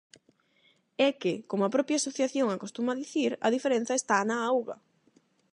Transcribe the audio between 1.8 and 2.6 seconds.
asociación